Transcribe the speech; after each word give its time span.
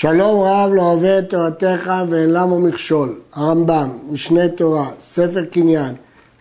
שלום 0.00 0.40
רב 0.40 0.70
לא 0.74 0.82
אוהב 0.82 1.04
את 1.04 1.30
תורתך 1.30 1.92
ואין 2.08 2.30
למה 2.30 2.58
מכשול. 2.58 3.18
הרמב"ם, 3.32 3.88
משנה 4.10 4.48
תורה, 4.48 4.90
ספר 5.00 5.44
קניין, 5.44 5.94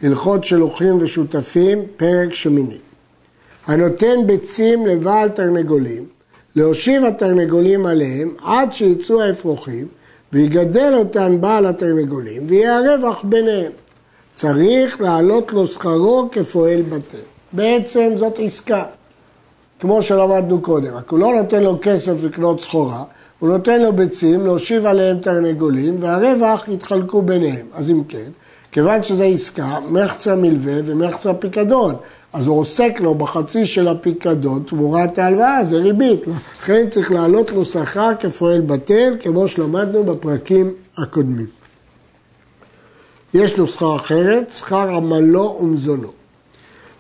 הלכות 0.03 0.43
שלוחים 0.43 0.97
ושותפים, 1.01 1.79
פרק 1.97 2.33
שמיני. 2.33 2.77
הנותן 3.67 4.27
ביצים 4.27 4.87
לבעל 4.87 5.29
תרנגולים, 5.29 6.03
להושיב 6.55 7.05
התרנגולים 7.05 7.85
עליהם 7.85 8.35
עד 8.43 8.73
שיצאו 8.73 9.21
האפרוחים, 9.21 9.87
ויגדל 10.33 10.93
אותן 10.95 11.41
בעל 11.41 11.65
התרנגולים, 11.65 12.41
ויהיה 12.47 12.77
הרווח 12.77 13.23
ביניהם. 13.23 13.71
צריך 14.35 15.01
להעלות 15.01 15.53
לו 15.53 15.67
שכרו 15.67 16.27
כפועל 16.31 16.81
בטל. 16.81 17.17
בעצם 17.51 18.11
זאת 18.15 18.33
עסקה, 18.39 18.83
כמו 19.79 20.01
שלמדנו 20.01 20.61
קודם. 20.61 20.93
רק 20.93 21.09
הוא 21.09 21.19
לא 21.19 21.33
נותן 21.33 21.63
לו 21.63 21.77
כסף 21.81 22.13
לקנות 22.23 22.61
סחורה, 22.61 23.03
הוא 23.39 23.49
נותן 23.49 23.81
לו 23.81 23.93
ביצים, 23.93 24.45
להושיב 24.45 24.85
עליהם 24.85 25.19
תרנגולים, 25.19 25.95
והרווח 25.99 26.67
יתחלקו 26.67 27.21
ביניהם. 27.21 27.65
אז 27.73 27.89
אם 27.89 28.03
כן, 28.03 28.29
כיוון 28.71 29.03
שזו 29.03 29.23
עסקה, 29.23 29.77
מחצה 29.89 30.35
מלווה 30.35 30.73
ומחצה 30.85 31.33
פיקדון. 31.33 31.95
אז 32.33 32.47
הוא 32.47 32.59
עוסק 32.59 32.99
לו 32.99 33.15
בחצי 33.15 33.65
של 33.65 33.87
הפיקדון 33.87 34.63
תמורת 34.67 35.19
ההלוואה, 35.19 35.65
זה 35.65 35.77
ריבית. 35.77 36.21
לכן 36.61 36.89
צריך 36.91 37.11
להעלות 37.11 37.51
לו 37.51 37.65
שכר 37.65 38.09
כפועל 38.19 38.61
בטל, 38.61 39.15
כמו 39.19 39.47
שלמדנו 39.47 40.03
בפרקים 40.03 40.73
הקודמים. 40.97 41.47
יש 43.33 43.51
שכר 43.51 43.95
אחרת, 43.95 44.51
שכר 44.51 44.95
עמלו 44.95 45.57
ומזונו. 45.61 46.11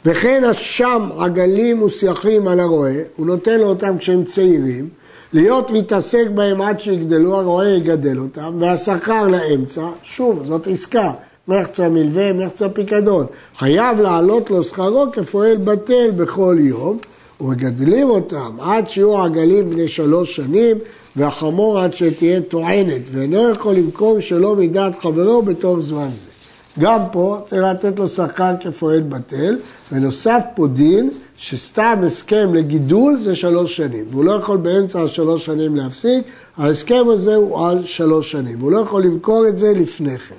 וכן 0.05 0.43
אשם 0.43 1.09
עגלים 1.17 1.81
וסייחים 1.81 2.47
על 2.47 2.59
הרועה, 2.59 2.95
הוא 3.15 3.25
נותן 3.25 3.59
לו 3.59 3.67
אותם 3.67 3.97
כשהם 3.97 4.23
צעירים, 4.23 4.89
להיות 5.33 5.71
מתעסק 5.71 6.27
בהם 6.35 6.61
עד 6.61 6.79
שיגדלו, 6.79 7.39
הרועה 7.39 7.69
יגדל 7.69 8.19
אותם, 8.19 8.55
והשכר 8.59 9.27
לאמצע, 9.27 9.87
שוב, 10.03 10.43
זאת 10.47 10.67
עסקה, 10.67 11.11
מחצה 11.47 11.89
מלווה, 11.89 12.33
מחצה 12.33 12.69
פיקדון. 12.69 13.25
חייב 13.57 13.99
לעלות 14.01 14.49
לו 14.49 14.63
שכרו 14.63 15.05
כפועל 15.13 15.57
בטל 15.57 16.11
בכל 16.17 16.57
יום, 16.59 16.97
ומגדלים 17.41 18.09
אותם 18.09 18.57
עד 18.59 18.89
שיהיו 18.89 19.23
עגלים 19.23 19.69
בני 19.69 19.87
שלוש 19.87 20.35
שנים, 20.35 20.77
והחמור 21.15 21.79
עד 21.79 21.93
שתהיה 21.93 22.41
טוענת, 22.41 23.01
ואינו 23.11 23.49
יכול 23.49 23.75
למכור 23.75 24.19
שלא 24.19 24.55
מדעת 24.55 24.99
חברו 25.01 25.41
בתוך 25.41 25.79
זמן 25.79 26.09
זה. 26.09 26.36
גם 26.79 27.01
פה 27.11 27.41
צריך 27.49 27.63
לתת 27.63 27.99
לו 27.99 28.07
שכר 28.07 28.51
כפועל 28.59 29.01
בטל, 29.01 29.55
ונוסף 29.91 30.41
פה 30.55 30.67
דין 30.67 31.09
שסתם 31.37 31.99
הסכם 32.07 32.53
לגידול 32.53 33.19
זה 33.21 33.35
שלוש 33.35 33.77
שנים, 33.77 34.05
והוא 34.11 34.25
לא 34.25 34.31
יכול 34.31 34.57
באמצע 34.57 35.01
השלוש 35.01 35.45
שנים 35.45 35.75
להפסיק, 35.75 36.25
ההסכם 36.57 37.09
הזה 37.13 37.35
הוא 37.35 37.67
על 37.67 37.85
שלוש 37.85 38.31
שנים, 38.31 38.59
הוא 38.59 38.71
לא 38.71 38.77
יכול 38.77 39.03
למכור 39.03 39.47
את 39.47 39.59
זה 39.59 39.73
לפני 39.73 40.17
כן. 40.17 40.35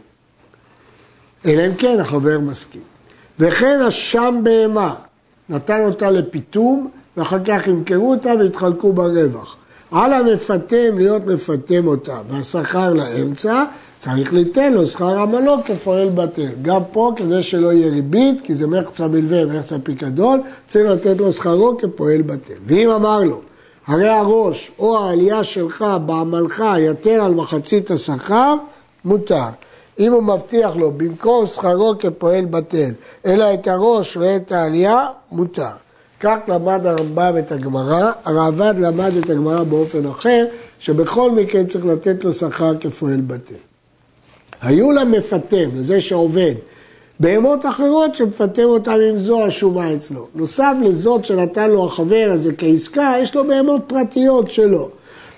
אלא 1.46 1.66
אם 1.66 1.74
כן 1.74 2.00
החבר 2.00 2.38
מסכים. 2.38 2.80
וכן 3.38 3.80
אשם 3.88 4.40
בהמה, 4.42 4.94
נתן 5.48 5.80
אותה 5.84 6.10
לפיתום, 6.10 6.88
ואחר 7.16 7.38
כך 7.44 7.66
ימכרו 7.66 8.10
אותה 8.10 8.30
והתחלקו 8.38 8.92
ברווח. 8.92 9.56
על 9.90 10.12
המפתם 10.12 10.98
להיות 10.98 11.26
מפתם 11.26 11.86
אותה, 11.86 12.18
והשכר 12.30 12.92
לאמצע, 12.92 13.64
צריך 13.98 14.32
ליתן 14.32 14.72
לו 14.72 14.86
שכר 14.86 15.18
עמלו 15.18 15.56
כפועל 15.66 16.08
בטל. 16.08 16.48
גם 16.62 16.80
פה, 16.92 17.12
כדי 17.16 17.42
שלא 17.42 17.72
יהיה 17.72 17.90
ריבית, 17.90 18.40
כי 18.44 18.54
זה 18.54 18.66
מחצה 18.66 19.08
מלווה 19.08 19.46
ומחצה 19.46 19.78
פיקדון, 19.78 20.40
צריך 20.68 20.90
לתת 20.90 21.20
לו 21.20 21.32
שכרו 21.32 21.78
כפועל 21.78 22.22
בטל. 22.22 22.54
ואם 22.62 22.90
אמר 22.90 23.18
לו, 23.18 23.40
הרי 23.86 24.08
הראש 24.08 24.70
או 24.78 24.98
העלייה 24.98 25.44
שלך 25.44 25.84
בעמלך 26.06 26.64
יתר 26.78 27.22
על 27.22 27.34
מחצית 27.34 27.90
השכר, 27.90 28.54
מותר. 29.04 29.48
אם 29.98 30.12
הוא 30.12 30.22
מבטיח 30.22 30.76
לו 30.76 30.90
במקום 30.90 31.46
שכרו 31.46 31.94
כפועל 31.98 32.44
בטל, 32.44 32.90
אלא 33.26 33.54
את 33.54 33.68
הראש 33.68 34.16
ואת 34.16 34.52
העלייה, 34.52 35.06
מותר. 35.32 35.64
כך 36.20 36.36
למד 36.48 36.86
הרמב"ם 36.86 37.34
את 37.38 37.52
הגמרא, 37.52 38.10
הרעב"ד 38.24 38.74
למד 38.78 39.16
את 39.16 39.30
הגמרא 39.30 39.62
באופן 39.62 40.06
אחר, 40.06 40.46
שבכל 40.78 41.30
מקרה 41.30 41.64
צריך 41.64 41.86
לתת 41.86 42.24
לו 42.24 42.34
שכר 42.34 42.72
כפועל 42.80 43.20
בטל. 43.20 43.67
היו 44.62 44.92
למפטם, 44.92 45.70
לזה 45.76 46.00
שעובד, 46.00 46.54
בהמות 47.20 47.66
אחרות 47.66 48.14
שמפטם 48.14 48.64
אותם 48.64 48.96
עם 49.10 49.18
זו 49.18 49.44
השומה 49.44 49.94
אצלו. 49.94 50.26
נוסף 50.34 50.74
לזאת 50.82 51.24
שנתן 51.24 51.70
לו 51.70 51.84
החבר 51.86 52.30
הזה 52.32 52.52
כעסקה, 52.58 53.14
יש 53.22 53.34
לו 53.34 53.44
בהמות 53.46 53.80
פרטיות 53.86 54.50
שלו. 54.50 54.88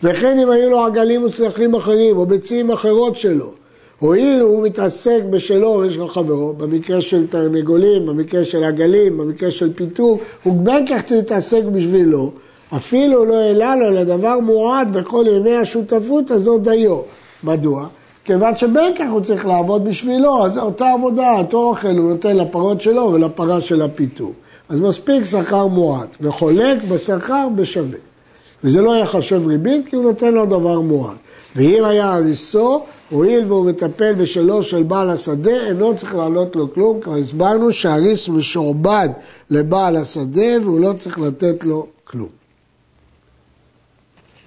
וכן 0.02 0.38
אם 0.38 0.50
היו 0.50 0.70
לו 0.70 0.86
עגלים 0.86 1.24
וצרכים 1.24 1.74
אחרים 1.74 2.16
או 2.16 2.26
ביצים 2.26 2.70
אחרות 2.70 3.16
שלו. 3.16 3.50
הואיל 3.98 4.40
הוא 4.40 4.62
מתעסק 4.62 5.20
בשלו 5.30 5.78
ויש 5.80 5.96
לו 5.96 6.08
חברו, 6.08 6.52
במקרה 6.52 7.00
של 7.00 7.26
תרנגולים, 7.26 8.06
במקרה 8.06 8.44
של 8.44 8.64
עגלים, 8.64 9.18
במקרה 9.18 9.50
של 9.50 9.72
פיתור, 9.72 10.18
הוא 10.42 10.56
בין 10.64 10.86
כך 10.86 11.02
צריך 11.02 11.12
להתעסק 11.12 11.62
בשבילו, 11.72 12.32
אפילו 12.76 13.24
לא 13.24 13.34
העלה 13.34 13.76
לו 13.76 13.90
לדבר 13.90 14.38
מועד 14.38 14.92
בכל 14.92 15.24
ימי 15.28 15.56
השותפות 15.56 16.30
הזאת 16.30 16.62
דיו. 16.62 17.00
מדוע? 17.44 17.86
כיוון 18.24 18.56
שבין 18.56 18.94
כך 18.98 19.04
הוא 19.10 19.20
צריך 19.20 19.46
לעבוד 19.46 19.84
בשבילו, 19.84 20.46
אז 20.46 20.58
אותה 20.58 20.92
עבודה, 20.92 21.38
אותו 21.38 21.68
אוכל 21.68 21.88
הוא 21.88 22.10
נותן 22.10 22.36
לפרות 22.36 22.80
שלו 22.80 23.12
ולפרה 23.12 23.60
של 23.60 23.82
הפיתור. 23.82 24.32
אז 24.68 24.80
מספיק 24.80 25.24
שכר 25.24 25.66
מועט, 25.66 26.16
וחולק 26.20 26.82
בשכר 26.88 27.48
בשווה. 27.56 27.98
וזה 28.64 28.80
לא 28.80 28.96
יחשב 28.96 29.46
ריבית 29.46 29.88
כי 29.88 29.96
הוא 29.96 30.04
נותן 30.04 30.34
לו 30.34 30.46
דבר 30.46 30.80
מועט. 30.80 31.16
ואם 31.56 31.84
היה 31.84 32.14
הריסו, 32.14 32.82
הואיל 33.10 33.44
והוא 33.46 33.66
מטפל 33.66 34.12
בשלו 34.12 34.62
של 34.62 34.82
בעל 34.82 35.10
השדה, 35.10 35.66
אינו 35.66 35.96
צריך 35.96 36.14
לעלות 36.14 36.56
לו 36.56 36.74
כלום, 36.74 37.00
כבר 37.00 37.14
הסברנו 37.14 37.72
שהריס 37.72 38.28
משועבד 38.28 39.08
לבעל 39.50 39.96
השדה 39.96 40.60
והוא 40.62 40.80
לא 40.80 40.92
צריך 40.92 41.18
לתת 41.18 41.64
לו 41.64 41.86
כלום. 42.04 42.39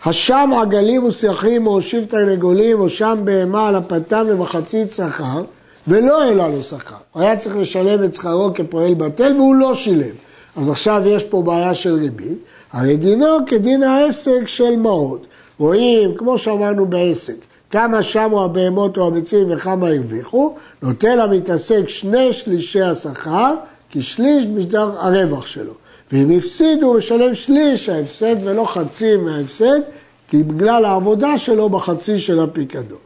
השם 0.05 0.49
עגלים 0.61 1.03
ושייחים 1.03 1.67
או 1.67 1.71
הושיב 1.71 2.05
תרנגולים 2.05 2.79
או 2.79 2.89
שם 2.89 3.19
בהמה 3.23 3.67
על 3.67 3.75
הפתם 3.75 4.27
למחצית 4.27 4.91
שכר 4.91 5.43
ולא 5.87 6.23
העלה 6.23 6.47
לו 6.47 6.63
שכר. 6.63 6.95
הוא 7.11 7.23
היה 7.23 7.37
צריך 7.37 7.55
לשלם 7.55 8.03
את 8.03 8.13
שכרו 8.13 8.51
כפועל 8.55 8.93
בטל 8.93 9.33
והוא 9.35 9.55
לא 9.55 9.75
שילם. 9.75 10.15
אז 10.55 10.69
עכשיו 10.69 11.01
יש 11.05 11.23
פה 11.23 11.41
בעיה 11.41 11.73
של 11.73 11.93
ריבית, 11.93 12.37
הרי 12.73 12.97
דינו 12.97 13.37
כדין 13.47 13.83
העסק 13.83 14.47
של 14.47 14.75
מעות. 14.75 15.25
רואים, 15.59 16.15
כמו 16.17 16.37
שאמרנו 16.37 16.85
בעסק, 16.85 17.35
כמה 17.71 18.03
שמו 18.03 18.43
הבהמות 18.43 18.97
או 18.97 19.07
הביצים 19.07 19.47
וכמה 19.51 19.87
הרוויחו, 19.87 20.55
נותן 20.81 21.17
למתעסק 21.17 21.89
שני 21.89 22.33
שלישי 22.33 22.81
השכר, 22.81 23.53
כי 23.89 24.01
שליש 24.01 24.45
בגלל 24.45 24.89
הרווח 24.99 25.45
שלו. 25.45 25.73
ואם 26.13 26.31
הפסיד 26.37 26.83
הוא 26.83 26.97
משלם 26.97 27.35
שליש 27.35 27.89
ההפסד 27.89 28.35
ולא 28.43 28.65
חצי 28.65 29.15
מההפסד, 29.15 29.79
כי 30.27 30.43
בגלל 30.43 30.85
העבודה 30.85 31.37
שלו 31.37 31.69
בחצי 31.69 32.19
של 32.19 32.39
הפיקדון. 32.39 32.97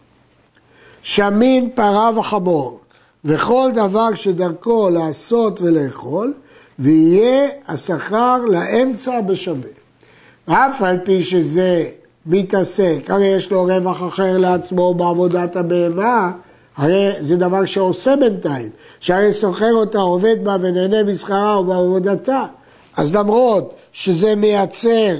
שמין, 1.01 1.69
פרה 1.75 2.11
וחמור, 2.15 2.79
וכל 3.25 3.69
דבר 3.75 4.13
שדרכו 4.13 4.89
לעשות 4.89 5.61
ולאכול, 5.61 6.33
ויהיה 6.79 7.49
השכר 7.67 8.37
לאמצע 8.45 9.21
בשווה. 9.21 9.69
אף 10.45 10.81
על 10.81 10.99
פי 11.03 11.23
שזה 11.23 11.85
מתעסק, 12.25 12.99
הרי 13.07 13.25
יש 13.25 13.51
לו 13.51 13.63
רווח 13.63 14.07
אחר 14.07 14.37
לעצמו 14.37 14.93
בעבודת 14.93 15.55
הבהמה, 15.55 16.31
הרי 16.77 17.11
זה 17.19 17.35
דבר 17.35 17.65
שעושה 17.65 18.15
בינתיים, 18.15 18.69
שהרי 18.99 19.33
סוחר 19.33 19.73
אותה, 19.73 19.99
עובד 19.99 20.43
בה 20.43 20.55
ונהנה 20.61 21.03
משכרה 21.03 21.55
או 21.55 21.63
בעבודתה. 21.63 22.45
אז 22.97 23.15
למרות 23.15 23.73
שזה 23.91 24.35
מייצר 24.35 25.15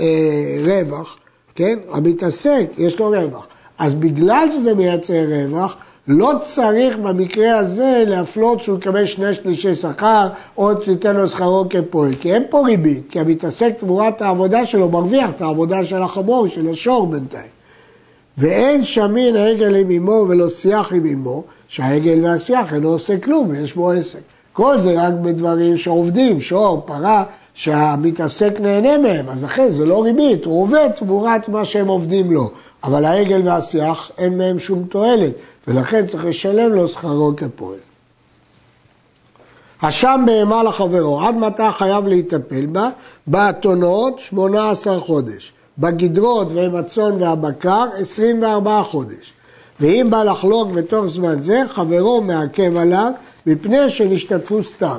אה, 0.00 0.58
רווח, 0.64 1.16
כן, 1.54 1.78
המתעסק 1.90 2.66
יש 2.78 2.98
לו 2.98 3.08
רווח. 3.08 3.46
אז 3.78 3.94
בגלל 3.94 4.48
שזה 4.52 4.74
מייצר 4.74 5.24
רווח, 5.28 5.76
לא 6.08 6.32
צריך 6.44 6.96
במקרה 6.96 7.58
הזה 7.58 8.04
להפלות 8.06 8.62
שהוא 8.62 8.78
יקבל 8.78 9.04
שני 9.04 9.34
שלישי 9.34 9.74
שכר 9.74 10.28
או 10.58 10.74
תיתן 10.74 11.16
לו 11.16 11.28
שכרו 11.28 11.64
כפועל, 11.70 12.14
כי 12.14 12.34
אין 12.34 12.44
פה 12.50 12.62
ריבית, 12.66 13.02
כי 13.10 13.20
המתעסק 13.20 13.72
תמורת 13.78 14.22
העבודה 14.22 14.66
שלו 14.66 14.88
מרוויח 14.88 15.30
את 15.30 15.40
העבודה 15.40 15.84
של 15.84 16.02
החמור, 16.02 16.48
של 16.48 16.68
השור 16.68 17.06
בינתיים. 17.06 17.56
ואין 18.38 18.82
שמין 18.82 19.36
העגל 19.36 19.76
עם 19.76 19.90
אמו 19.90 20.26
ולא 20.28 20.48
שיח 20.48 20.92
עם 20.92 21.06
אמו, 21.06 21.44
שהעגל 21.68 22.24
והשיח 22.24 22.74
אינו 22.74 22.88
עושה 22.88 23.18
כלום 23.18 23.50
ויש 23.50 23.74
בו 23.74 23.90
עסק. 23.90 24.20
כל 24.56 24.80
זה 24.80 25.06
רק 25.06 25.12
בדברים 25.22 25.78
שעובדים, 25.78 26.40
שור, 26.40 26.82
פרה, 26.86 27.24
שהמתעסק 27.54 28.60
נהנה 28.60 28.98
מהם, 28.98 29.28
אז 29.28 29.44
לכן 29.44 29.70
זה 29.70 29.86
לא 29.86 30.02
ריבית, 30.02 30.44
הוא 30.44 30.62
עובד 30.62 30.88
תמורת 30.96 31.48
מה 31.48 31.64
שהם 31.64 31.88
עובדים 31.88 32.32
לו. 32.32 32.50
אבל 32.84 33.04
העגל 33.04 33.40
והשיח 33.44 34.10
אין 34.18 34.38
מהם 34.38 34.58
שום 34.58 34.84
תועלת, 34.84 35.32
ולכן 35.68 36.06
צריך 36.06 36.24
לשלם 36.24 36.72
לו 36.72 36.88
שכרו 36.88 37.32
כפועל. 37.36 37.78
אשם 39.80 40.22
בהמה 40.26 40.62
לחברו, 40.62 41.20
עד 41.20 41.34
מתי 41.34 41.70
חייב 41.78 42.06
להיטפל 42.06 42.66
בה? 42.66 42.88
באתונות 43.26 44.18
18 44.18 45.00
חודש, 45.00 45.52
בגדרות 45.78 46.48
ועם 46.52 46.76
הצאן 46.76 47.22
והבקר 47.22 47.84
24 47.98 48.82
חודש. 48.82 49.32
ואם 49.80 50.06
בא 50.10 50.22
לחלוק 50.22 50.68
בתוך 50.70 51.06
זמן 51.06 51.42
זה, 51.42 51.62
חברו 51.72 52.20
מעכב 52.20 52.76
עליו 52.76 53.12
מפני 53.46 53.90
שנשתתפו 53.90 54.62
סתם. 54.62 54.98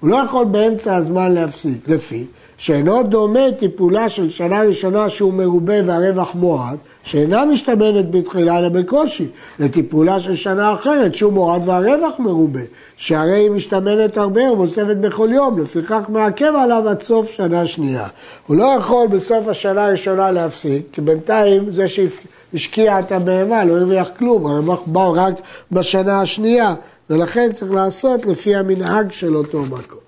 הוא 0.00 0.10
לא 0.10 0.16
יכול 0.16 0.44
באמצע 0.44 0.96
הזמן 0.96 1.32
להפסיק, 1.32 1.88
לפי 1.88 2.26
שאינו 2.58 3.02
דומה 3.02 3.52
טיפולה 3.58 4.08
של 4.08 4.30
שנה 4.30 4.62
ראשונה 4.62 5.08
שהוא 5.08 5.32
מרובה 5.32 5.74
והרווח 5.86 6.34
מועט, 6.34 6.78
שאינה 7.02 7.44
משתמנת 7.44 8.10
בתחילה 8.10 8.58
אלא 8.58 8.68
בקושי, 8.68 9.28
לטיפולה 9.58 10.20
של 10.20 10.36
שנה 10.36 10.74
אחרת 10.74 11.14
שהוא 11.14 11.32
מועט 11.32 11.62
והרווח 11.64 12.18
מרובה, 12.18 12.60
שהרי 12.96 13.34
היא 13.34 13.50
משתמנת 13.50 14.16
הרבה 14.16 14.52
ומוספת 14.52 14.96
בכל 14.96 15.28
יום, 15.32 15.58
לפיכך 15.58 16.04
מעכב 16.08 16.52
עליו 16.58 16.88
עד 16.88 17.02
סוף 17.02 17.30
שנה 17.30 17.66
שנייה. 17.66 18.06
הוא 18.46 18.56
לא 18.56 18.74
יכול 18.78 19.06
בסוף 19.06 19.48
השנה 19.48 19.86
הראשונה 19.86 20.30
להפסיק, 20.30 20.82
כי 20.92 21.00
בינתיים 21.00 21.72
זה 21.72 21.86
שהשקיע 21.88 22.98
את 22.98 23.12
הבהמה 23.12 23.64
לא 23.64 23.76
הרוויח 23.76 24.08
כלום, 24.18 24.46
הרווח 24.46 24.80
בא 24.86 25.08
רק 25.14 25.34
בשנה 25.72 26.20
השנייה, 26.20 26.74
ולכן 27.10 27.52
צריך 27.52 27.72
לעשות 27.72 28.26
לפי 28.26 28.54
המנהג 28.54 29.12
של 29.12 29.36
אותו 29.36 29.62
מקום. 29.62 29.98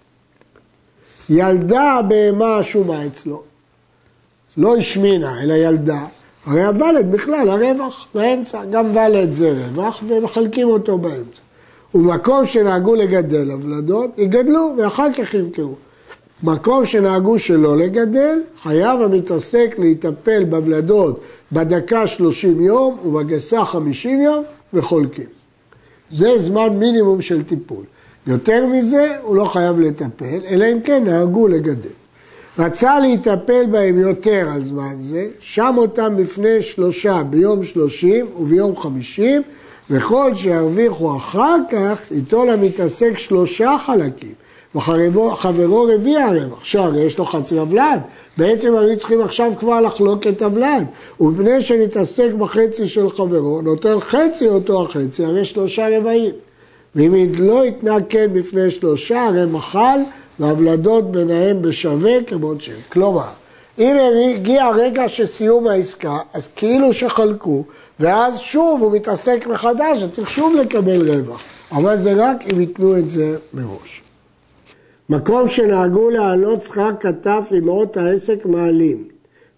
ילדה 1.30 1.92
הבהמה 1.92 2.56
השומה 2.56 3.06
אצלו, 3.06 3.42
לא 4.56 4.76
השמינה, 4.76 5.42
אלא 5.42 5.54
ילדה, 5.54 6.04
הרי 6.46 6.64
הוולד 6.64 7.12
בכלל, 7.12 7.48
הרווח 7.48 8.06
לאמצע, 8.14 8.64
גם 8.64 8.96
ולד 8.96 9.32
זה 9.32 9.52
רווח, 9.52 10.02
ומחלקים 10.08 10.68
אותו 10.68 10.98
באמצע. 10.98 11.40
ומקום 11.94 12.46
שנהגו 12.46 12.94
לגדל 12.94 13.50
הוולדות, 13.50 14.18
יגדלו 14.18 14.74
ואחר 14.78 15.08
כך 15.12 15.34
ימכרו. 15.34 15.74
מקום 16.42 16.86
שנהגו 16.86 17.38
שלא 17.38 17.76
לגדל, 17.76 18.38
חייב 18.62 19.00
המתעסק 19.00 19.74
להיטפל 19.78 20.44
בוולדות 20.44 21.20
בדקה 21.52 22.06
30 22.06 22.60
יום 22.60 22.98
ובגסה 23.04 23.64
50 23.64 24.20
יום 24.20 24.44
וחולקים. 24.74 25.39
זה 26.12 26.38
זמן 26.38 26.68
מינימום 26.68 27.22
של 27.22 27.42
טיפול. 27.44 27.84
יותר 28.26 28.66
מזה 28.66 29.16
הוא 29.22 29.36
לא 29.36 29.44
חייב 29.44 29.80
לטפל, 29.80 30.40
אלא 30.48 30.64
אם 30.72 30.80
כן 30.80 31.04
נהגו 31.04 31.48
לגדל. 31.48 31.88
רצה 32.58 32.98
להיטפל 33.00 33.66
בהם 33.70 33.98
יותר 33.98 34.48
על 34.52 34.64
זמן 34.64 34.94
זה, 35.00 35.28
שם 35.40 35.74
אותם 35.78 36.16
בפני 36.16 36.62
שלושה 36.62 37.22
ביום 37.30 37.64
שלושים 37.64 38.26
וביום 38.36 38.76
חמישים, 38.76 39.42
וכל 39.90 40.34
שירוויחו 40.34 41.16
אחר 41.16 41.56
כך, 41.70 42.00
איתו 42.10 42.44
למתעסק 42.44 43.18
שלושה 43.18 43.76
חלקים, 43.86 44.32
וחברו 44.74 45.88
רביע 45.94 46.24
הרווח, 46.24 46.64
שהרי 46.64 47.00
יש 47.00 47.18
לו 47.18 47.26
חצי 47.26 47.58
הוולד, 47.58 48.00
בעצם 48.36 48.76
היו 48.76 48.98
צריכים 48.98 49.20
עכשיו 49.20 49.52
כבר 49.58 49.80
לחלוק 49.80 50.26
את 50.26 50.42
הוולד, 50.42 50.86
ומפני 51.20 51.60
שנתעסק 51.60 52.30
בחצי 52.38 52.88
של 52.88 53.10
חברו, 53.10 53.62
נותן 53.62 54.00
חצי 54.00 54.48
אותו 54.48 54.82
החצי, 54.82 55.24
הרי 55.24 55.44
שלושה 55.44 55.98
רבעים. 55.98 56.32
ואם 56.94 57.32
לא 57.38 57.66
יתנה 57.66 57.96
כן 58.08 58.30
בפני 58.32 58.70
שלושה, 58.70 59.24
הרי 59.24 59.44
מחל 59.46 59.98
והוולדות 60.38 61.10
ביניהם 61.10 61.62
בשווה 61.62 62.24
כמות 62.26 62.60
שהם. 62.60 62.80
כלומר, 62.88 63.28
אם 63.78 63.96
הגיע 64.34 64.64
הרגע 64.64 65.08
של 65.08 65.26
סיום 65.26 65.68
העסקה, 65.68 66.18
אז 66.32 66.48
כאילו 66.56 66.94
שחלקו, 66.94 67.64
ואז 68.00 68.38
שוב 68.38 68.82
הוא 68.82 68.92
מתעסק 68.92 69.46
מחדש, 69.46 70.02
אז 70.02 70.10
צריך 70.12 70.28
שוב 70.28 70.54
לקבל 70.56 71.10
רווח. 71.10 71.42
אבל 71.72 71.98
זה 71.98 72.30
רק 72.30 72.36
אם 72.52 72.60
ייתנו 72.60 72.98
את 72.98 73.10
זה 73.10 73.36
מראש. 73.54 73.99
מקום 75.10 75.48
שנהגו 75.48 76.10
להעלות 76.10 76.62
שכר 76.62 76.90
כתף 77.00 77.48
עם 77.50 77.64
מאות 77.64 77.96
העסק 77.96 78.46
מעלים, 78.46 79.08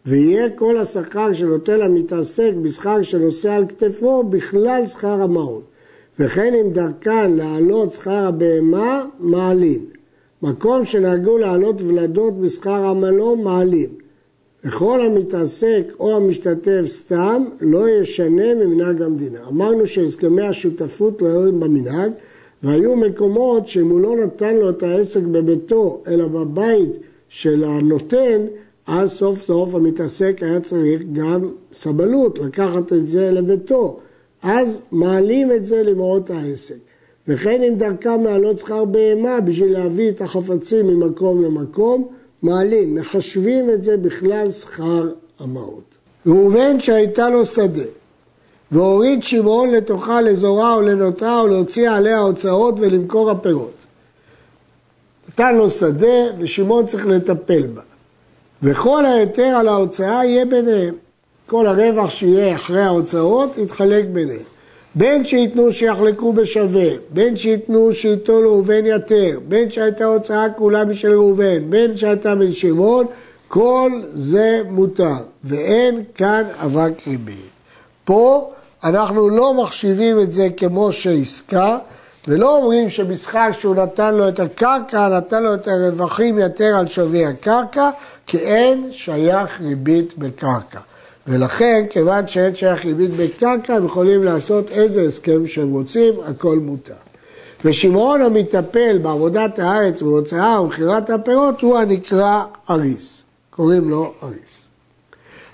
ויהיה 0.07 0.51
כל 0.51 0.77
השכר 0.77 1.33
שנותן 1.33 1.83
המתעסק 1.83 2.51
בשכר 2.63 3.03
שנושא 3.03 3.53
על 3.53 3.67
כתפו 3.67 4.23
בכלל 4.23 4.87
שכר 4.87 5.23
המעות. 5.23 5.65
וכן 6.19 6.55
אם 6.55 6.71
דרכן 6.71 7.33
להעלות 7.33 7.93
שכר 7.93 8.27
הבהמה, 8.27 9.05
מעלים. 9.21 9.85
מקום 10.43 10.85
שנהגו 10.85 11.39
להעלות 11.39 11.83
ולדות 11.83 12.41
בשכר 12.41 12.87
עמלו, 12.87 13.37
מעלים. 13.37 13.89
וכל 14.65 15.01
המתעסק 15.03 15.83
או 16.01 16.17
המשתתף 16.17 16.83
סתם 16.87 17.45
לא 17.61 17.89
ישנה 17.89 18.55
ממנהג 18.55 19.03
המדינה. 19.03 19.39
אמרנו 19.49 19.87
שהסכמי 19.87 20.43
השותפות 20.43 21.23
לא 21.23 21.29
היו 21.29 21.53
במנהג, 21.53 22.13
והיו 22.63 22.97
מקומות 22.97 23.67
שאם 23.67 23.89
הוא 23.89 24.01
לא 24.01 24.17
נתן 24.17 24.57
לו 24.57 24.71
את 24.71 24.83
העסק 24.83 25.23
בביתו, 25.23 26.03
אלא 26.07 26.27
בבית 26.27 26.91
של 27.29 27.65
הנותן, 27.65 28.47
אז 28.87 29.13
סוף 29.13 29.43
סוף 29.43 29.75
המתעסק 29.75 30.37
היה 30.41 30.61
צריך 30.61 31.03
גם 31.13 31.51
סבלות, 31.73 32.39
לקחת 32.39 32.93
את 32.93 33.07
זה 33.07 33.31
לביתו. 33.31 33.99
אז 34.43 34.81
מעלים 34.93 35.53
את 35.53 35.67
זה 35.67 35.83
למאות 35.83 36.31
העסק. 36.31 36.77
וכן 37.29 37.63
אם 37.63 37.75
דרכם 37.75 38.25
להעלות 38.25 38.59
שכר 38.59 38.85
בהמה 38.85 39.41
בשביל 39.41 39.73
להביא 39.73 40.09
את 40.09 40.21
החפצים 40.21 40.87
ממקום 40.87 41.45
למקום, 41.45 42.09
מעלים, 42.43 42.95
מחשבים 42.95 43.71
את 43.71 43.83
זה 43.83 43.97
בכלל 43.97 44.51
שכר 44.51 45.13
המעות. 45.39 45.95
ראובן 46.27 46.81
שהייתה 46.81 47.29
לו 47.29 47.47
שדה, 47.47 47.83
והוריד 48.73 49.23
שמעון 49.23 49.71
לתוכה 49.71 50.21
לזורה 50.21 50.75
או 50.75 50.83
לנותרה 50.83 51.41
או 51.41 51.47
להוציא 51.47 51.91
עליה 51.91 52.19
הוצאות 52.19 52.75
ולמכור 52.79 53.31
הפירות. 53.31 53.73
נתן 55.29 55.57
לו 55.57 55.71
שדה 55.71 56.23
ושמעון 56.39 56.87
צריך 56.87 57.07
לטפל 57.07 57.67
בה. 57.67 57.83
וכל 58.63 59.07
היתר 59.07 59.43
על 59.43 59.69
ההוצאה 59.69 60.25
יהיה 60.25 60.45
ביניהם. 60.45 60.95
כל 61.47 61.67
הרווח 61.67 62.11
שיהיה 62.11 62.55
אחרי 62.55 62.83
ההוצאות 62.83 63.59
יתחלק 63.59 64.05
ביניהם. 64.13 64.53
בין 64.95 65.25
שייתנו 65.25 65.73
שיחלקו 65.73 66.33
בשווה, 66.33 66.89
בין 67.11 67.37
שייתנו 67.37 67.93
שייתנו 67.93 68.39
ראובן 68.39 68.87
יתר, 68.87 69.39
בין 69.49 69.71
שהייתה 69.71 70.05
הוצאה 70.05 70.51
כולה 70.51 70.85
משל 70.85 71.13
ראובן, 71.13 71.71
בין 71.71 71.97
שהייתה 71.97 72.35
משמעון, 72.35 73.07
כל 73.49 73.93
זה 74.15 74.63
מותר, 74.71 75.15
ואין 75.45 76.03
כאן 76.15 76.43
אבק 76.65 76.93
ריבי. 77.07 77.41
פה 78.05 78.51
אנחנו 78.85 79.29
לא 79.29 79.55
מחשיבים 79.55 80.21
את 80.21 80.33
זה 80.33 80.49
כמו 80.57 80.93
שעסקה, 80.93 81.79
ולא 82.29 82.57
אומרים 82.57 82.91
שבשכר 82.91 83.49
שהוא 83.53 83.75
נתן 83.75 84.15
לו 84.15 84.29
את 84.29 84.41
הקרקע, 84.41 85.09
נתן 85.09 85.43
לו 85.43 85.55
את 85.55 85.69
הרווחים 85.69 86.39
יותר 86.39 86.77
על 86.77 86.89
שווי 86.89 87.27
הקרקע, 87.27 87.91
כי 88.27 88.39
אין 88.39 88.89
שייך 88.93 89.61
ריבית 89.61 90.19
בקרקע. 90.19 90.81
ולכן, 91.27 91.85
כיוון 91.91 92.29
שאין 92.29 92.55
שייך 92.55 92.85
ריבית 92.85 93.11
בקרקע, 93.11 93.75
הם 93.75 93.87
יכולים 93.87 94.25
לעשות 94.25 94.71
איזה 94.71 95.03
הסכם 95.03 95.47
שהם 95.47 95.73
רוצים, 95.73 96.15
הכל 96.27 96.59
מותר. 96.59 96.95
ושמעון 97.65 98.23
המטפל 98.23 98.99
בעבודת 98.99 99.59
הארץ 99.59 100.03
בהוצאה 100.03 100.63
ומכירת 100.63 101.11
הפירות 101.11 101.61
הוא 101.61 101.79
הנקרא 101.79 102.43
אריס. 102.71 103.23
קוראים 103.51 103.91
לו 103.91 104.13
אריס. 104.23 104.62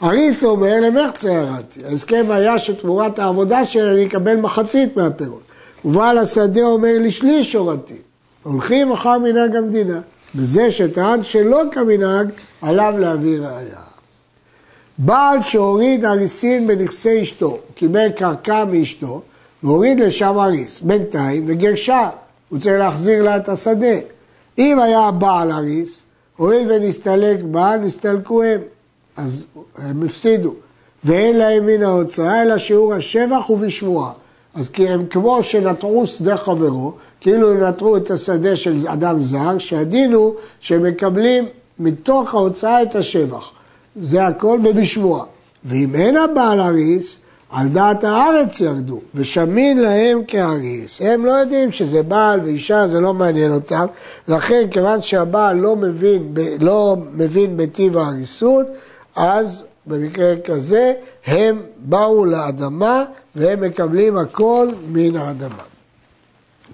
אריס 0.03 0.45
אומר 0.45 0.81
למחצה 0.81 1.31
ירדתי. 1.31 1.85
ההסכם 1.85 2.27
היה 2.31 2.59
שתמורת 2.59 3.19
העבודה 3.19 3.65
שלי 3.65 3.91
אני 3.91 4.07
אקבל 4.07 4.37
מחצית 4.37 4.97
מהפירות. 4.97 5.43
ובעל 5.85 6.19
השדה 6.19 6.63
אומר 6.63 6.95
לשליש 7.01 7.55
הורדתי. 7.55 7.97
הולכים 8.43 8.93
אחר 8.93 9.19
מנהג 9.19 9.57
המדינה. 9.57 10.01
וזה 10.35 10.71
שטען 10.71 11.25
שלא 11.25 11.63
כמנהג, 11.73 12.29
עליו 12.63 12.95
להביא 12.99 13.39
ראייה. 13.39 13.81
בעל 14.99 15.43
שהוריד 15.43 16.05
אריסין 16.05 16.67
בנכסי 16.67 17.23
אשתו, 17.23 17.59
קיבל 17.75 18.09
קרקע 18.11 18.65
מאשתו, 18.65 19.23
והוריד 19.63 20.01
לשם 20.01 20.39
אריס, 20.39 20.81
בינתיים, 20.81 21.45
וגרשה, 21.47 22.11
הוא 22.49 22.59
צריך 22.59 22.79
להחזיר 22.79 23.23
לה 23.23 23.37
את 23.37 23.49
השדה. 23.49 23.97
אם 24.59 24.81
היה 24.81 25.11
בעל 25.11 25.53
אריס, 25.53 26.01
הואיל 26.37 26.73
ונסתלק 26.73 27.39
בה, 27.43 27.77
נסתלקו 27.77 28.43
הם, 28.43 28.61
אז 29.19 29.45
הם 29.79 30.03
הפסידו. 30.03 30.55
ואין 31.05 31.37
להם 31.37 31.67
מן 31.67 31.83
ההוצאה, 31.83 32.43
אלא 32.43 32.59
שיעור 32.59 32.95
השבח 32.95 33.51
ובשבועה. 33.51 34.11
אז 34.55 34.69
כי 34.69 34.89
הם 34.89 35.07
כמו 35.07 35.43
שנטעו 35.43 36.07
שדה 36.07 36.37
חברו, 36.37 36.93
כאילו 37.21 37.51
הם 37.51 37.65
נטעו 37.65 37.97
את 37.97 38.11
השדה 38.11 38.57
של 38.57 38.89
אדם 38.89 39.21
זר, 39.21 39.59
שהדין 39.59 40.13
הוא 40.13 40.35
שהם 40.61 40.83
מקבלים 40.83 41.45
מתוך 41.79 42.35
ההוצאה 42.35 42.83
את 42.83 42.95
השבח. 42.95 43.51
זה 43.97 44.27
הכל 44.27 44.61
ובשבועה. 44.65 45.25
ואם 45.65 45.95
אין 45.95 46.17
הבעל 46.17 46.61
אריס, 46.61 47.17
על 47.51 47.69
דעת 47.69 48.05
הארץ 48.05 48.61
ירדו, 48.61 49.01
ושמין 49.15 49.79
להם 49.79 50.23
כאריס. 50.27 51.01
הם 51.01 51.27
לא 51.27 51.31
יודעים 51.31 51.73
שזה 51.73 52.03
בעל 52.03 52.41
ואישה, 52.41 52.89
זה 52.89 53.01
לא 53.01 53.15
מעניין 53.15 53.53
אותם. 53.53 53.87
לכן, 54.29 54.67
כיוון 54.71 55.03
שהבעל 55.03 55.57
לא 55.57 55.77
מבין, 55.77 56.35
לא 56.61 56.97
מבין 57.13 57.57
בטיב 57.57 57.99
האריסות, 57.99 58.67
אז 59.19 59.65
במקרה 59.87 60.35
כזה 60.45 60.93
הם 61.27 61.63
באו 61.77 62.25
לאדמה 62.25 63.05
והם 63.37 63.61
מקבלים 63.61 64.17
הכל 64.19 64.69
מן 64.93 65.17
האדמה. 65.17 65.63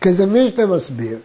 כזה 0.01 0.27
מישנה 0.27 0.67
מסביר 0.67 1.19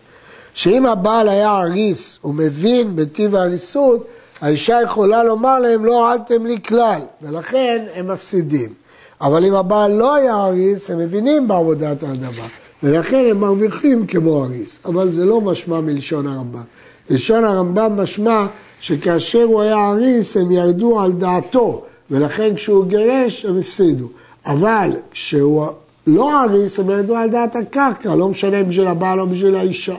שאם 0.54 0.86
הבעל 0.86 1.30
היה 1.30 1.60
אריס 1.60 2.20
ומבין 2.24 2.96
בטיב 2.96 3.36
האריסות, 3.36 4.08
האישה 4.42 4.80
יכולה 4.84 5.24
לומר 5.24 5.60
להם 5.60 5.86
לא 5.86 6.00
הועלתם 6.00 6.46
לי 6.46 6.58
כלל, 6.68 7.02
ולכן 7.22 7.86
הם 7.96 8.12
מפסידים. 8.12 8.74
אבל 9.22 9.46
אם 9.46 9.54
הבעל 9.54 9.92
לא 9.92 10.16
היה 10.16 10.36
אריס, 10.36 10.92
הם 10.92 10.98
מבינים 10.98 11.48
בעבודת 11.48 12.04
האדמה, 12.04 12.48
ולכן 12.84 13.26
הם 13.32 13.40
מרוויחים 13.40 14.08
כמו 14.08 14.44
אריס. 14.44 14.80
אבל 14.86 15.12
זה 15.12 15.26
לא 15.26 15.42
משמע 15.42 15.82
מלשון 15.82 16.28
הרמב"ם. 16.28 16.64
לשון 17.10 17.44
הרמב"ם 17.44 18.02
משמע 18.02 18.46
שכאשר 18.82 19.44
הוא 19.44 19.62
היה 19.62 19.90
אריס 19.90 20.38
הם 20.38 20.52
ירדו 20.52 21.00
על 21.00 21.12
דעתו, 21.12 21.86
ולכן 22.12 22.56
כשהוא 22.56 22.86
גירש 22.86 23.46
הם 23.46 23.60
הפסידו. 23.60 24.08
אבל 24.46 24.92
כשהוא 25.12 25.66
לא 26.08 26.44
אריס 26.44 26.80
הם 26.80 26.90
ירדו 26.90 27.16
על 27.16 27.30
דעת 27.30 27.56
הקרקע, 27.56 28.16
לא 28.16 28.30
משנה 28.30 28.64
בשביל 28.64 28.88
הבעל 28.88 29.20
או 29.20 29.28
בשביל 29.28 29.56
האישה. 29.56 29.96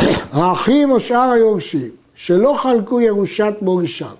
האחים 0.32 0.90
או 0.90 1.00
שאר 1.00 1.30
היורשים 1.30 1.90
שלא 2.14 2.54
חלקו 2.58 3.00
ירושת 3.00 3.54
מורישם, 3.62 4.14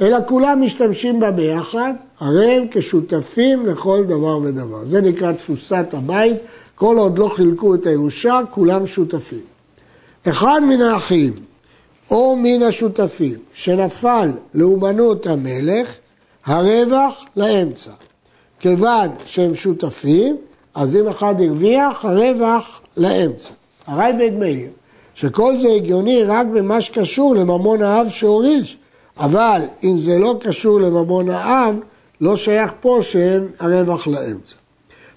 אלא 0.00 0.18
כולם 0.26 0.62
משתמשים 0.62 1.20
בה 1.20 1.30
ביחד, 1.30 1.92
הרי 2.20 2.52
הם 2.52 2.66
כשותפים 2.70 3.66
לכל 3.66 4.04
דבר 4.04 4.38
ודבר. 4.38 4.86
זה 4.86 5.00
נקרא 5.00 5.32
תפוסת 5.32 5.86
הבית, 5.92 6.36
כל 6.74 6.98
עוד 6.98 7.18
לא 7.18 7.28
חילקו 7.28 7.74
את 7.74 7.86
הירושה, 7.86 8.40
כולם 8.50 8.86
שותפים. 8.86 9.40
אחד 10.28 10.60
מן 10.68 10.80
האחים 10.80 11.32
או 12.10 12.36
מן 12.36 12.62
השותפים 12.62 13.38
שנפל 13.52 14.30
לאומנות 14.54 15.26
המלך, 15.26 15.96
הרווח 16.46 17.24
לאמצע. 17.36 17.90
כיוון 18.60 19.08
שהם 19.26 19.54
שותפים, 19.54 20.36
אז 20.74 20.96
אם 20.96 21.08
אחד 21.08 21.40
הרוויח, 21.40 22.04
הרווח 22.04 22.80
לאמצע. 22.96 23.52
הרייבד 23.86 24.38
מאיר, 24.38 24.70
שכל 25.14 25.56
זה 25.56 25.68
הגיוני 25.68 26.22
רק 26.22 26.46
במה 26.46 26.80
שקשור 26.80 27.34
לממון 27.34 27.82
האב 27.82 28.08
שהוריש, 28.08 28.76
אבל 29.18 29.62
אם 29.84 29.98
זה 29.98 30.18
לא 30.18 30.34
קשור 30.40 30.80
לממון 30.80 31.30
האב, 31.30 31.74
לא 32.20 32.36
שייך 32.36 32.72
פה 32.80 32.98
שהם 33.02 33.48
הרווח 33.60 34.06
לאמצע. 34.06 34.56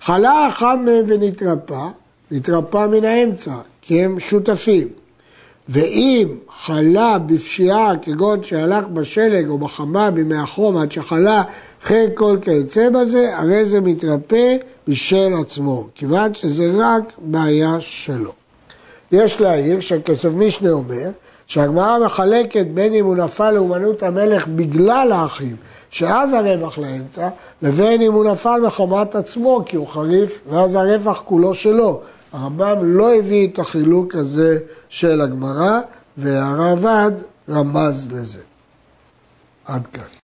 חלה 0.02 0.50
אחד 0.50 0.78
מהם 0.86 1.06
ונתרפא, 1.08 1.88
נתרפא 2.32 2.88
מן 2.88 3.06
האמצע, 3.06 3.56
כי 3.82 4.04
הם 4.04 4.20
שותפים. 4.20 4.88
ואם 5.72 6.28
חלה 6.64 7.18
בפשיעה 7.18 7.94
כגון 8.02 8.44
שהלך 8.44 8.88
בשלג 8.88 9.50
או 9.50 9.58
בחמה 9.58 10.12
בימי 10.12 10.36
החום 10.36 10.78
עד 10.78 10.92
שחלה 10.92 11.44
חן 11.84 12.06
כל 12.16 12.38
כיוצא 12.42 12.90
בזה, 12.90 13.38
הרי 13.38 13.66
זה 13.66 13.82
מתרפא 13.82 14.56
בשל 14.88 15.34
עצמו, 15.42 15.88
כיוון 15.96 16.34
שזה 16.34 16.72
רק 16.78 17.04
בעיה 17.18 17.76
שלו. 17.80 18.32
יש 19.12 19.42
להעיר 19.42 19.80
שהכסף 19.80 20.30
משנה 20.34 20.72
אומר 20.72 21.10
שהגמרא 21.48 22.00
מחלקת 22.06 22.66
בין 22.74 22.94
אם 22.94 23.06
הוא 23.06 23.16
נפל 23.16 23.52
לאומנות 23.52 24.04
המלך 24.04 24.48
בגלל 24.48 25.12
האחים, 25.12 25.56
שאז 25.90 26.34
הרווח 26.34 26.78
לאמצע, 26.78 27.30
לבין 27.62 28.02
אם 28.02 28.14
הוא 28.14 28.26
נפל 28.26 28.60
מחמת 28.66 29.16
עצמו 29.16 29.64
כי 29.66 29.76
הוא 29.76 29.88
חריף, 29.88 30.40
ואז 30.50 30.76
הרווח 30.76 31.22
כולו 31.26 31.54
שלו. 31.54 32.02
הרמב"ם 32.34 32.78
לא 32.82 33.16
הביא 33.16 33.48
את 33.48 33.60
החילוק 33.60 34.16
הזה 34.16 34.60
של 34.90 35.22
הגמרא, 35.22 35.80
והרעב"ד 36.18 37.12
רמז 37.50 38.08
לזה. 38.12 38.42
עד 39.66 39.88
כאן. 39.88 40.21